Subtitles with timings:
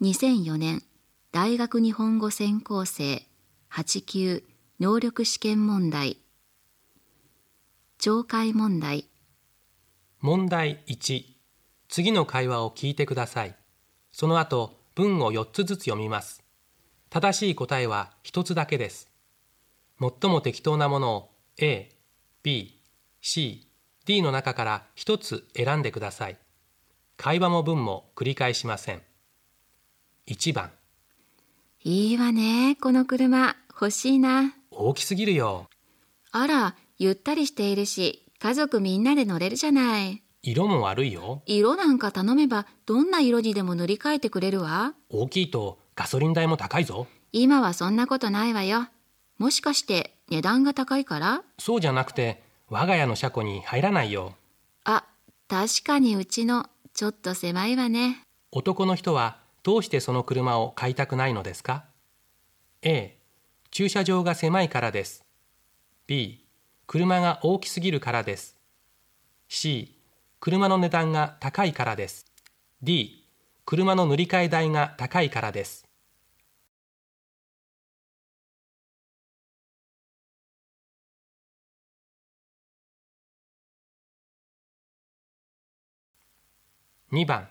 [0.00, 0.84] 2004年
[1.32, 3.26] 大学日本語専攻生
[3.72, 4.44] 8級
[4.78, 6.18] 能力試験問題
[7.98, 9.08] 懲戒問題。
[10.20, 11.24] 問題1
[11.88, 13.56] 次の会話を聞いてください。
[14.12, 16.44] その後文を4つずつ読みます。
[17.10, 19.10] 正しい答えは1つだけです。
[19.98, 21.90] 最も適当なものを A、
[22.44, 22.80] B、
[23.20, 23.66] C、
[24.06, 26.36] D の中から1つ選んでください。
[27.16, 29.07] 会話も文も繰り返しません。
[30.28, 30.70] 1番。
[31.84, 33.56] いいわねこの車。
[33.70, 34.52] 欲しいな。
[34.70, 35.66] 大きすぎるよ。
[36.32, 40.22] あらゆったりしているし家族みんなで乗れるじゃない。
[40.42, 41.42] 色も悪いよ。
[41.46, 44.92] 色なんか頼めばどんな色にでも塗り替えてくれるわ。
[45.08, 47.06] 大きいとガソリン代も高いぞ。
[47.32, 48.86] 今はそんなことないわよ。
[49.38, 51.42] もしかして値段が高いから？
[51.58, 54.34] そうじゃなくて我が家の車庫に入らないよ。
[54.84, 55.04] あ
[55.48, 58.20] 確かにうちのちょっと狭いわね。
[58.52, 59.38] 男の人は
[59.68, 61.84] どうしてその車を買いたくないのですか
[62.80, 63.18] ？A
[63.70, 65.26] 駐車場が狭いからです。
[66.06, 66.46] B
[66.86, 68.56] 車が大きすぎるからです。
[69.46, 69.94] C
[70.40, 72.24] 車の値段が高いからです。
[72.82, 73.28] D
[73.66, 75.86] 車の塗り替え代が高いからです。
[87.12, 87.48] 2番。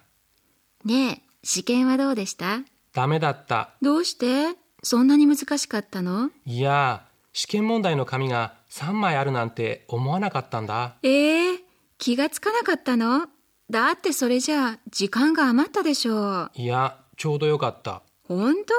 [0.83, 1.26] ねえ。
[1.43, 2.59] 試験はどうでした？
[2.93, 3.71] ダメだった。
[3.81, 4.55] どうして？
[4.83, 6.29] そんなに難しかったの？
[6.45, 10.95] いや試験問題の紙が3枚あるなんて思わなかったんだ。
[11.03, 11.59] ええ
[11.97, 13.27] 気がつかなかったの？
[13.69, 16.51] だってそれじゃあ時間が余ったでしょう。
[16.55, 18.01] いやちょうどよかった。
[18.23, 18.73] ほんと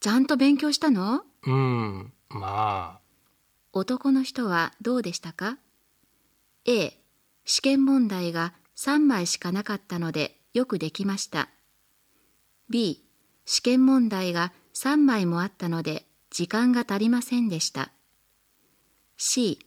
[0.00, 1.22] ちゃんと勉強したの？
[1.46, 2.98] うんまあ。
[3.72, 5.58] 男の人はどうでしたか
[6.64, 6.92] ？A
[7.44, 11.48] 試験問題が3枚しかなかったのでよくできました
[12.70, 13.02] B
[13.46, 17.92] 試験問題が3枚もあったので時間が足りませんでした。
[19.16, 19.58] C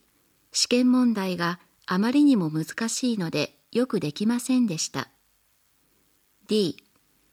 [0.51, 5.09] 試験問題があまりにも難しいのでよくできませんでした。
[6.47, 6.77] D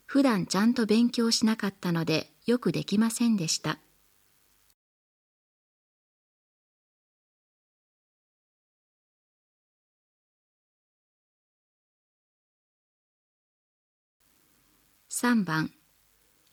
[0.07, 3.79] 普段ちゃんと勉強しなかったのでよくできませんでした。
[15.21, 15.73] 3番。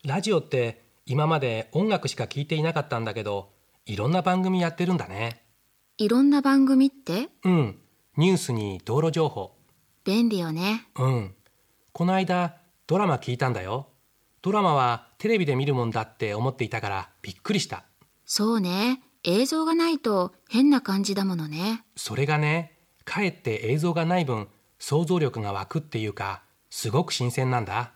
[0.04, 3.52] ラジオって今まで音楽しか聞いていなかったんだけど
[3.84, 5.44] いろんな番組やってるんだね。
[5.98, 7.28] いろんな番組って？
[7.44, 7.78] うん。
[8.16, 9.54] ニュースに道路情報。
[10.02, 10.88] 便利よね。
[10.96, 11.34] うん。
[11.92, 12.56] この間
[12.88, 13.86] ドラマ聞いたんだよ。
[14.42, 17.84] ドラマはテレビで見るもんだって思っていたからびっくりした。
[18.24, 19.00] そうね。
[19.22, 21.84] 映像がないと変な感じだものね。
[21.94, 24.48] それがねかえって映像がない分
[24.80, 27.92] 想像力が湧くっていうかすごく新鮮なんだ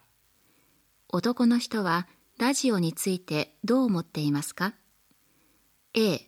[1.12, 2.06] 男の人は
[2.38, 4.74] ラジオについてどう思っていますか
[5.92, 6.20] ？A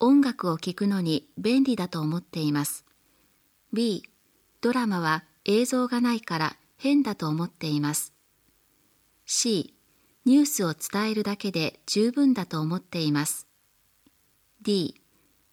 [0.00, 2.86] 音楽を聴くのに便利だと思っています。
[3.74, 4.02] B
[4.62, 8.14] ドラマは映像がないから変だと思っています。
[9.26, 9.74] C
[10.24, 13.46] ニュースを伝えるだけで十分だと思っています。
[14.62, 15.02] D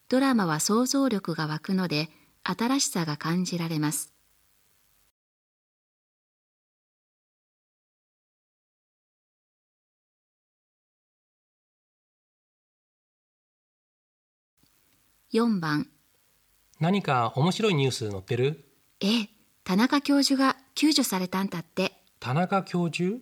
[0.08, 2.08] ドラマは想像力が湧くので
[2.44, 4.09] 新しさが感じられます。
[15.32, 15.88] 4番。
[16.80, 18.64] 何か面白いニュース載ってる？
[19.00, 19.28] ええ
[19.62, 21.92] 田中教授が救助されたんだって。
[22.18, 23.18] 田中教授？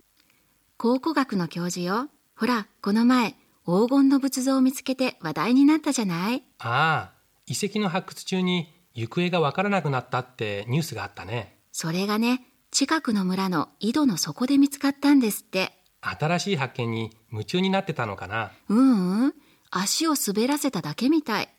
[0.77, 2.09] 考古学の教授よ。
[2.35, 6.43] ほらこの前黄金の仏像を見つけて話題になったじゃない？
[6.57, 7.13] ああ
[7.45, 11.59] 遺跡の発掘中に行方がわからなくなったってニュースがあったね。
[11.71, 15.73] それがね近くの村の井戸の底で見つかったんですって。
[16.01, 18.51] 新しい発見に夢中になってたのかな？
[18.69, 19.33] ううんうん
[19.69, 21.49] 足を滑らせただけみたい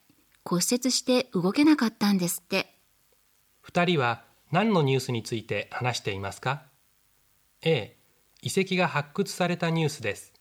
[0.44, 2.74] 骨折して動けなかったんですって。
[3.66, 6.62] 2人は何のニュースについて話していますか
[7.62, 7.96] ？A
[8.42, 10.32] 遺跡が発掘されたニュースです。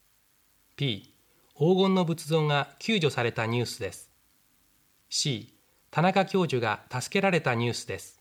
[0.77, 1.13] B
[1.57, 4.09] 黄金の仏像が救助されたニュースです。
[5.09, 5.53] C
[5.91, 8.19] 田中教授が助けられたニュースです。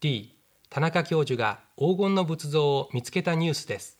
[0.00, 0.36] D
[0.68, 3.98] 田中教授が黄金の仏像を見つけたニュースです。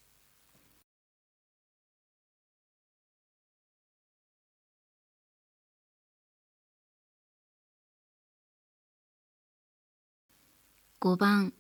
[11.05, 11.53] 5番。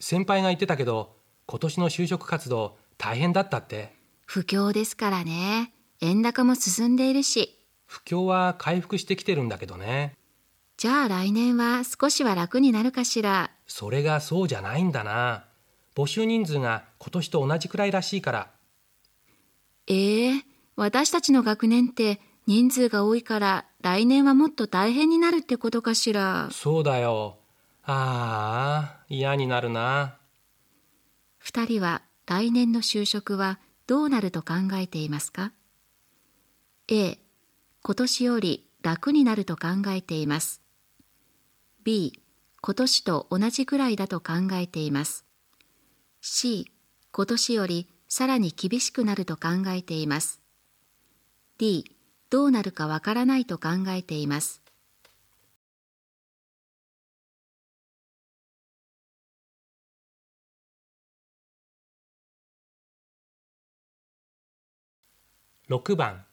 [0.00, 3.94] 先輩が言ってたけど今年の就職活動大変だったって。
[4.26, 5.72] 不況ですからね。
[6.02, 7.58] 円高も進んでいるし。
[7.86, 10.12] 不況は回復してきてるんだけどね。
[10.76, 13.50] じゃあ来年は少しは楽になるかしら。
[13.66, 15.46] それがそうじゃないんだな。
[15.94, 18.50] 募集人数が今年と同じくらいらしいから。
[19.86, 20.42] ええ
[20.76, 26.48] 私たちの学年って人数が多いから来年はもっと大変になるってことかしら。
[26.50, 27.38] そうだよ。
[27.86, 30.16] ああ、嫌になるな。
[31.38, 35.52] 二人は来年の就職はどうなると考えていますか
[36.88, 37.18] ?A、
[37.82, 40.62] 今年より楽になると考えています。
[41.84, 42.22] B、
[42.62, 45.26] 今年と同じくらいだと考えています。
[46.22, 46.72] C、
[47.12, 50.40] 今年よりさらに厳しくなると考えています。
[51.58, 51.84] D、
[52.30, 54.63] どうなるかわからないと考えています。
[65.70, 66.24] 6番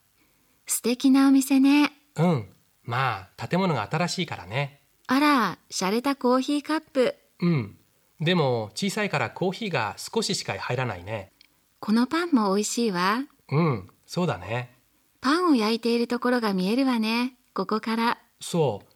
[0.66, 1.92] 素敵なお店ね。
[2.18, 2.50] うん
[2.84, 7.16] まあ建物が新しいからねあら、洒落たコーヒーカップ。
[7.40, 7.78] うん
[8.20, 11.32] でも小さいからコーヒーが少ししか入らないね
[11.80, 13.24] このパンも美味しいわ。
[13.50, 14.76] うんそうだね
[15.22, 17.36] パンを焼いているところが見えるわね。
[17.54, 18.20] ここから。
[18.42, 18.94] そう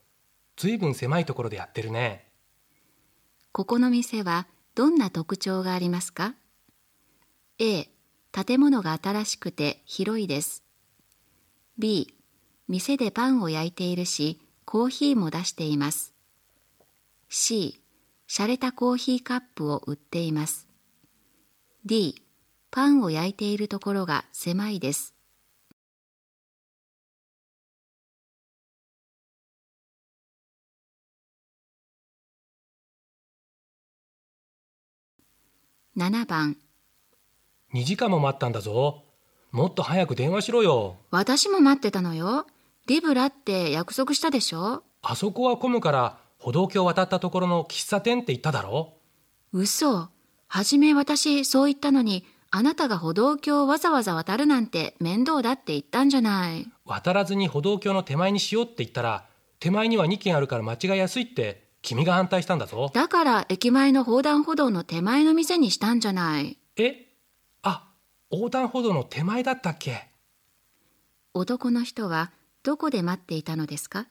[0.58, 2.28] ずいぶん狭いところでやってるね
[3.52, 6.36] ここの店はどんな特徴がありますか
[7.60, 7.88] ?A、
[8.36, 10.66] 建物が新しくて広いです。
[11.78, 12.14] B、
[12.68, 16.14] 店でパンを焼いているし、コーヒーも出しています。
[17.30, 17.82] C、
[18.28, 20.68] 洒落たコーヒーカップを売っています。
[21.86, 22.22] D、
[22.72, 25.16] パンを焼いているところが狭いです。
[35.96, 36.58] 7番
[37.75, 39.04] 2時間も待ったんだぞ
[39.51, 42.45] もっと早く電話しろよ私も待ってたのよ。
[42.88, 44.83] リブラって約束したでしょ？
[45.01, 48.94] あそこは混むから歩道橋渡ったところの喫茶店って言っただろ
[49.51, 50.07] 嘘。
[50.48, 56.66] はじめ私そう言ったのに、あなたが歩道橋をわざわざ渡るなんて面倒だって言ったんじゃない。
[56.86, 59.25] 渡らずに歩道橋の手前にしようって言ったら
[59.60, 66.57] 手前には2軒あるから間違いやすいって君が反対したんだぞだから駅前の横断歩道の手前の店にしたんじゃない。
[66.78, 67.01] え？
[67.01, 67.05] あ
[68.31, 70.10] 横断歩道の手前だったっけ？
[71.33, 72.31] 男の人は
[72.63, 74.07] どこで待っていたのですか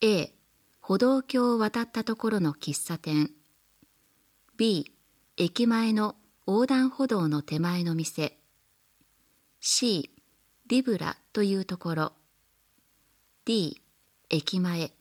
[0.00, 0.34] ?A、
[0.80, 3.30] 歩道橋を渡ったところの喫茶店。
[4.56, 4.92] B、
[5.36, 6.16] 駅前の
[6.46, 8.36] 横断歩道の手前の店。
[9.60, 10.10] C、
[10.66, 12.12] リブラというところ。
[13.44, 13.80] D、
[14.28, 14.92] 駅前。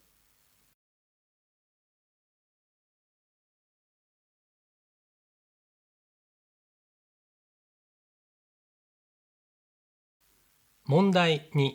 [10.88, 11.72] 問題2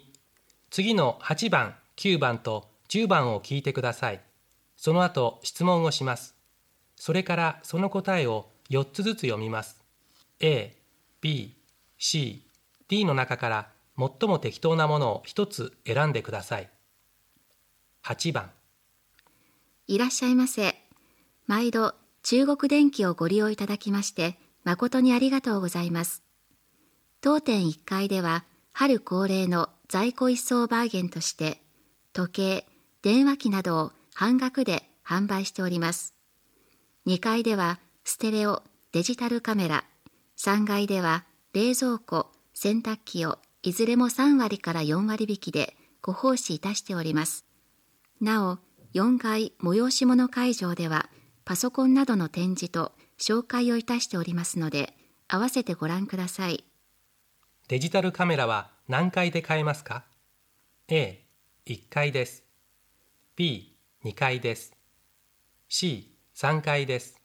[0.71, 4.23] 次の8番9番と10番を聞いてください。
[4.75, 6.35] その後質問をします。
[6.97, 9.85] それからその答えを4つずつ読みます。
[10.41, 10.75] A、
[11.21, 11.55] B、
[11.99, 12.47] C、
[12.89, 13.69] D の中から
[13.99, 16.71] 最も適当なものを1つ選んでください。
[18.05, 18.51] 8番。
[19.89, 20.75] いらっしゃいませ。
[21.47, 26.23] 毎度中国電気をご利用いただきまして誠にありがとうございます。
[27.21, 31.63] 当店1階では春恒例の在庫一掃バーゲンとして
[32.13, 32.67] 時計、
[33.03, 36.15] 電話機などを半額で販売しております。
[37.07, 39.85] 2階ではステレオ、デジタルカメラ、
[40.39, 47.45] 3階では冷蔵庫、洗濯機をいずれも3割から4割引きでご奉仕いたしております。
[48.21, 48.59] なお、
[48.95, 51.09] 4階催し物会場では、
[51.45, 54.95] パソコンなどの展示と紹介をいたしておりますので、
[55.29, 56.65] 合わせてご覧ください。
[57.73, 60.05] デジタルカメラは何階で買えますか
[60.89, 61.25] ？A、
[61.65, 62.45] 1階です。
[63.35, 64.77] B、2階です。
[65.71, 67.19] C、3階です。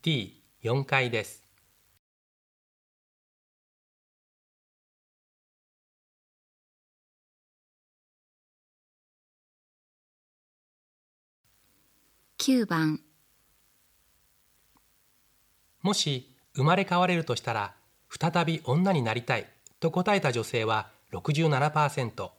[0.00, 1.44] D、4階です。
[12.38, 13.02] 9番、
[15.82, 17.83] もし生まれ変われるとしたら
[18.18, 19.46] 再び女になりたい。
[19.80, 22.30] と答えた女性は67%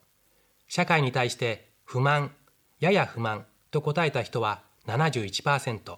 [0.68, 2.32] 社会に対して不満
[2.80, 3.46] やや不満。
[3.76, 5.98] と答えた人は71%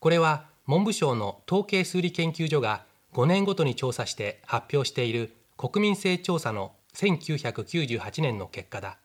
[0.00, 8.96] これは文部省の統計数理研究所が5年ごとに調査して発表している国民性調査の1998年の結果だ。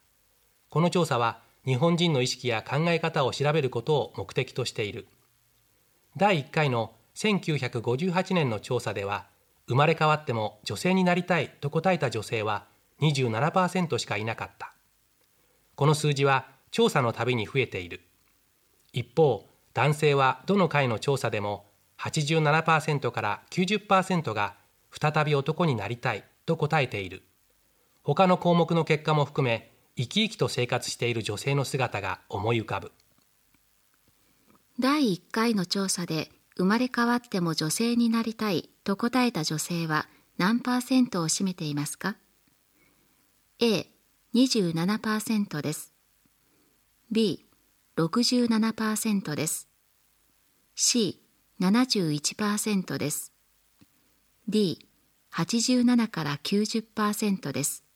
[0.69, 5.07] この調査は日本人の意識や考え方を調べることを目的としている。
[6.15, 9.27] 第1回の1958年の調査では
[9.67, 12.65] 生まれ変わっても女性になりたいと答えた女性は
[13.01, 14.73] 27%しかいなかった
[15.75, 18.01] この数字は調査のたびに増えている
[18.93, 21.67] 一方男性はどの回の調査でも
[21.99, 24.55] 87%から90%が
[24.91, 27.23] 再び男になりたいと答えている。
[28.03, 32.91] 他の項目の結果も含め、生き生きと生活している女性の姿が思い浮かぶ。
[34.79, 42.15] 第1回の調査で生まれ変わっても女性になりたいと答えた女性は何パーセントを占めていますか
[43.59, 45.93] ?A27% です。
[47.11, 49.67] B67% です。
[50.75, 53.33] C71% です。
[54.49, 57.86] D87 から90%です。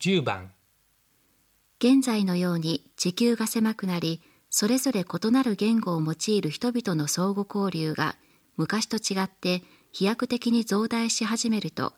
[0.00, 0.52] 10番
[1.80, 8.16] 現在のように地球が狭くなりそれぞれ異なる言語を用いる人々の相互交流が
[8.56, 11.94] 昔と違って飛躍的に増大し始めると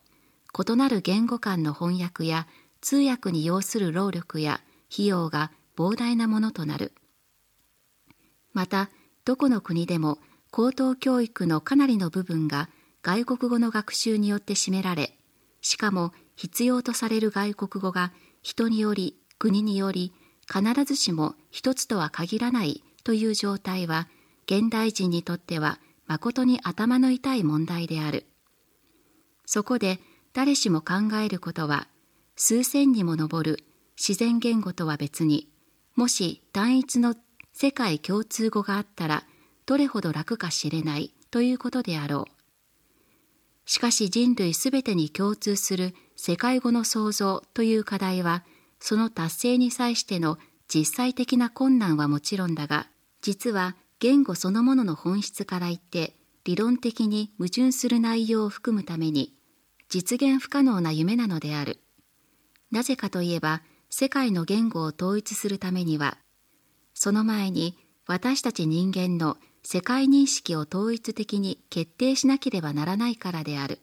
[0.58, 2.46] 異なる言語間の翻訳や
[2.80, 6.92] 通訳に要する労力や費用が膨大なものとなる。
[8.52, 8.90] また
[9.24, 10.18] どこの国でも
[10.50, 12.70] 高等教育のかなりの部分が
[13.02, 15.16] 外国語の学習によって占められ
[15.60, 20.10] しかも必要とされる外国語が人により国により
[20.50, 24.08] 必ずしも一つとは限らないという状態は
[24.46, 28.24] 現代人にとっては誠に頭の痛い問題である。
[29.44, 30.00] そこで
[30.32, 31.88] 誰しも考えることは
[32.36, 33.62] 数千にも上る
[33.98, 35.46] 自然言語とは別に
[35.94, 37.16] もし単一の
[37.52, 39.24] 世界共通語があったら
[39.66, 42.39] どれほど楽か知れないということであろう。
[43.70, 48.42] しかし人類すべてに共通する世界語の創造という課題は、
[48.80, 52.88] その達成に際しての実際的な困難はもちろんだが、
[53.22, 59.36] 実は言語そのものの本質から言って理論的に矛盾する内容を含むために
[59.88, 61.78] 実現不可能な夢なのである。
[62.72, 66.18] なぜかといえば世界の言語を統一するためには
[66.92, 73.80] その前に私たち人間の世界認識を統一的に決定しなければならないからである。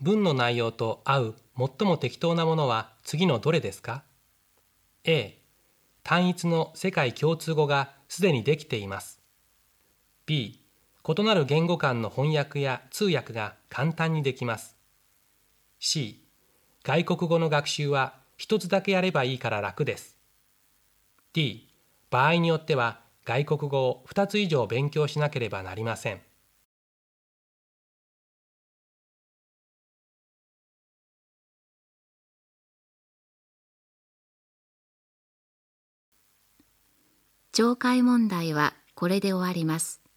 [0.00, 4.04] 文の内容と合う最も適当なものは次のどれですか
[5.04, 5.38] ？A
[6.04, 9.20] 単一の世界共通語がすでにできています。
[10.24, 10.60] B
[11.06, 14.76] 異なる言語間の翻訳や通訳が簡単にできます。
[15.80, 16.24] C
[16.82, 20.16] 外国語の学習は一つだけやればいいから楽です。
[21.34, 21.68] D
[22.10, 26.22] 場合によっては外国語を2つ以上勉強しなければなりません。
[37.52, 40.07] 懲戒問題はこれで終わります。